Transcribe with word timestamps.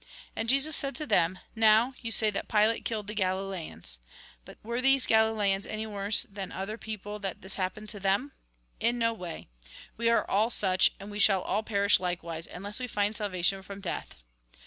And 0.35 0.49
Jesus 0.49 0.75
said 0.75 0.95
to 0.95 1.05
them:" 1.05 1.37
Now, 1.55 1.93
you 2.01 2.09
say 2.11 2.31
that 2.31 2.47
Pilate 2.47 2.85
killed 2.85 3.05
the 3.05 3.13
Galileans. 3.13 3.99
But 4.45 4.57
were 4.63 4.81
these 4.81 5.05
Gali 5.05 5.37
leans 5.37 5.67
any 5.67 5.85
worse 5.85 6.23
than 6.23 6.51
other 6.51 6.75
people, 6.75 7.19
that 7.19 7.43
this 7.43 7.57
hap 7.57 7.75
pened 7.75 7.87
to 7.89 7.99
them? 7.99 8.31
In 8.79 8.97
no 8.97 9.13
way. 9.13 9.47
We 9.97 10.09
are 10.09 10.27
all 10.27 10.49
such, 10.49 10.89
and 10.99 11.11
we 11.11 11.19
shall 11.19 11.43
all 11.43 11.61
perish 11.61 11.99
likewise, 11.99 12.47
unless 12.47 12.79
we 12.79 12.87
find 12.87 13.15
salvation 13.15 13.61
from 13.61 13.79
death. 13.79 14.15